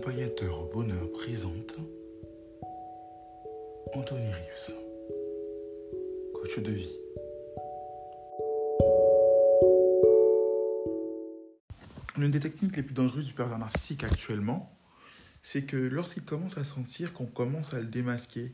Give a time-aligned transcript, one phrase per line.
[0.00, 1.74] Bonheur présente
[3.94, 4.74] Anthony Rives,
[6.34, 6.92] coach de vie.
[12.16, 14.72] L'une des techniques les plus dangereuses du pervers narcissique actuellement,
[15.42, 18.52] c'est que lorsqu'il commence à sentir qu'on commence à le démasquer,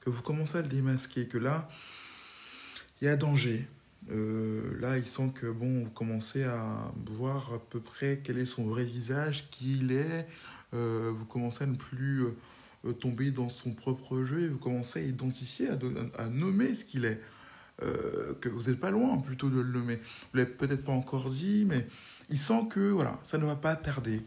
[0.00, 1.68] que vous commencez à le démasquer, que là,
[3.00, 3.68] il y a danger.
[4.10, 8.46] Euh, là, il sent que bon, vous commencez à voir à peu près quel est
[8.46, 10.26] son vrai visage, qui il est,
[10.72, 12.26] vous commencez à ne plus
[12.84, 15.68] euh, tomber dans son propre jeu et vous commencez à identifier,
[16.16, 17.20] à, nommer ce qu'il est.
[17.82, 19.96] Euh, que vous n'êtes pas loin plutôt de le nommer.
[19.96, 21.86] Vous l'avez peut-être pas encore dit, mais
[22.28, 24.22] il sent que voilà, ça ne va pas tarder.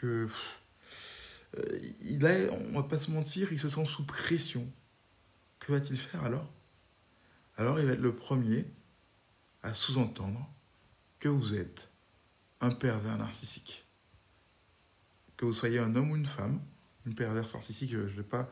[0.00, 0.28] Que
[1.58, 4.68] euh, il est, on va pas se mentir, il se sent sous pression.
[5.58, 6.48] Que va-t-il faire alors?
[7.56, 8.66] Alors il va être le premier
[9.62, 10.48] à sous-entendre
[11.18, 11.88] que vous êtes
[12.60, 13.84] un pervers narcissique
[15.42, 16.60] que vous soyez un homme ou une femme,
[17.04, 18.48] une perverse narcissique, je vais pas,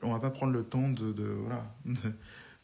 [0.00, 1.14] on va pas prendre le temps de,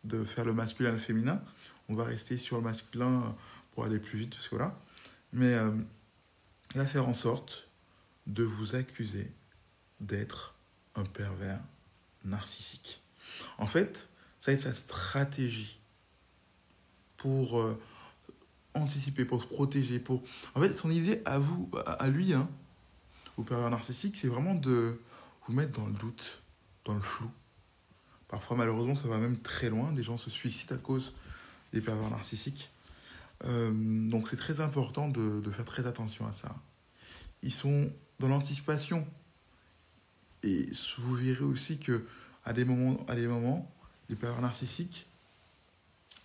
[0.04, 1.42] de faire le masculin et le féminin.
[1.90, 3.36] On va rester sur le masculin
[3.72, 4.80] pour aller plus vite, parce que voilà.
[5.34, 5.72] Mais euh,
[6.74, 7.68] va faire en sorte
[8.26, 9.30] de vous accuser
[10.00, 10.54] d'être
[10.94, 11.60] un pervers
[12.24, 13.02] narcissique.
[13.58, 14.08] En fait,
[14.40, 15.80] ça est sa stratégie
[17.18, 17.78] pour euh,
[18.72, 20.22] anticiper, pour se protéger, pour...
[20.54, 22.48] En fait, son idée à vous, à lui, hein,
[23.40, 25.00] au pervers narcissique, c'est vraiment de
[25.46, 26.42] vous mettre dans le doute,
[26.84, 27.30] dans le flou.
[28.28, 29.92] Parfois, malheureusement, ça va même très loin.
[29.92, 31.14] Des gens se suicident à cause
[31.72, 32.70] des pervers narcissiques.
[33.44, 33.72] Euh,
[34.08, 36.54] donc, c'est très important de, de, faire très attention à ça.
[37.42, 39.06] Ils sont dans l'anticipation.
[40.42, 42.06] Et vous verrez aussi que
[42.44, 43.70] à des moments, à des moments
[44.08, 45.06] les pervers narcissiques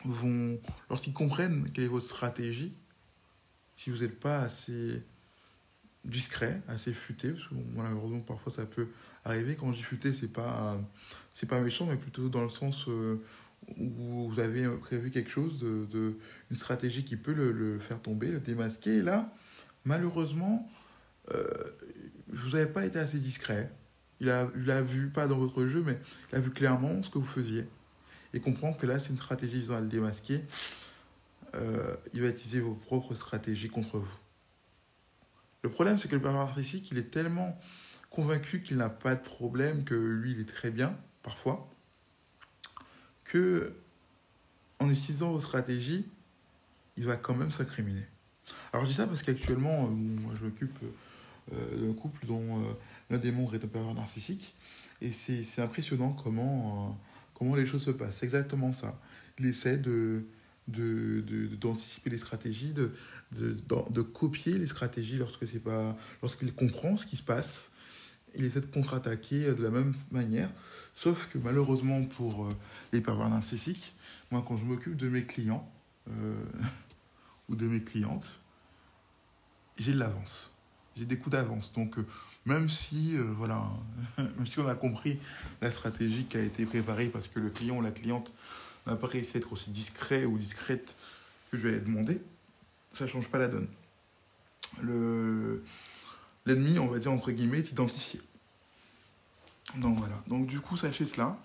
[0.03, 2.73] vont, lorsqu'ils comprennent quelle est votre stratégie,
[3.77, 5.03] si vous n'êtes pas assez
[6.05, 8.87] discret, assez futé, parce que malheureusement parfois ça peut
[9.23, 9.55] arriver.
[9.55, 10.77] Quand je dis futé, c'est pas
[11.33, 13.21] c'est pas méchant, mais plutôt dans le sens euh,
[13.77, 16.17] où vous avez prévu quelque chose, de,
[16.49, 18.97] une stratégie qui peut le, faire tomber, le démasquer.
[18.97, 19.33] Et là,
[19.83, 20.69] malheureusement,
[21.33, 21.45] euh,
[22.31, 23.71] je vous avais pas été assez discret.
[24.21, 25.99] Il a, il vu, pas dans votre jeu, mais
[26.31, 27.67] il a vu clairement ce que vous faisiez.
[28.33, 30.41] Et comprend que là, c'est une stratégie visant à le démasquer.
[31.55, 34.17] Euh, il va utiliser vos propres stratégies contre vous.
[35.65, 37.59] Le problème, c'est que le pervers narcissique, il est tellement
[38.11, 41.67] convaincu qu'il n'a pas de problème, que lui, il est très bien, parfois,
[43.23, 43.73] que
[44.79, 46.05] en utilisant vos stratégies,
[46.97, 48.05] il va quand même s'incriminer.
[48.73, 50.77] Alors je dis ça parce qu'actuellement, euh, moi je m'occupe
[51.51, 52.73] euh, d'un couple dont euh,
[53.09, 54.53] l'un des membres est un pervers narcissique,
[55.01, 56.95] et c'est impressionnant comment,
[57.33, 58.17] comment les choses se passent.
[58.17, 58.99] C'est exactement ça.
[59.39, 60.25] Il essaie de
[60.67, 62.91] d'anticiper de, de, les stratégies, de,
[63.31, 65.61] de, copier les stratégies lorsque c'est
[66.21, 67.69] lorsqu'il comprend ce qui se passe.
[68.37, 70.49] Il essaie de contre-attaquer de la même manière,
[70.93, 72.49] sauf que malheureusement pour euh,
[72.91, 73.93] les pervers narcissiques,
[74.29, 75.71] moi quand je m'occupe de mes clients
[76.09, 76.35] euh,
[77.49, 78.27] ou de mes clientes,
[79.77, 80.53] j'ai de l'avance,
[80.97, 81.71] j'ai des coups d'avance.
[81.71, 82.05] Donc euh,
[82.45, 83.63] même si euh, voilà,
[84.17, 85.19] même si on a compris
[85.61, 88.31] la stratégie qui a été préparée parce que le client ou la cliente
[88.87, 90.95] n'a pas réussi à être aussi discret ou discrète
[91.51, 92.21] que je lui ai demandé,
[92.93, 93.67] ça change pas la donne.
[94.81, 95.63] Le...
[96.45, 98.21] L'ennemi, on va dire entre guillemets, est identifié.
[99.75, 100.15] Donc voilà.
[100.27, 101.37] Donc du coup, sachez cela.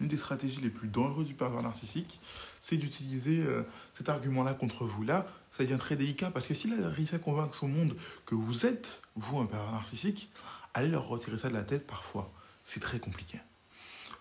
[0.00, 2.20] L'une des stratégies les plus dangereuses du pervers narcissique,
[2.60, 3.62] c'est d'utiliser euh,
[3.96, 5.04] cet argument-là contre vous.
[5.04, 8.34] Là, ça devient très délicat parce que s'il a réussi à convaincre son monde que
[8.34, 10.30] vous êtes, vous, un pervers narcissique,
[10.74, 12.32] allez leur retirer ça de la tête parfois.
[12.64, 13.38] C'est très compliqué.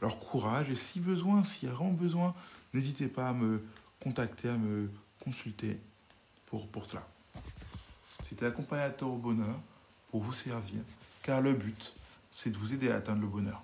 [0.01, 2.33] Alors courage et si besoin, s'il y a vraiment besoin,
[2.73, 3.63] n'hésitez pas à me
[4.01, 4.89] contacter, à me
[5.23, 5.79] consulter
[6.47, 7.07] pour, pour cela.
[8.27, 9.59] C'était accompagnateur au bonheur
[10.09, 10.81] pour vous servir,
[11.21, 11.93] car le but,
[12.31, 13.61] c'est de vous aider à atteindre le bonheur.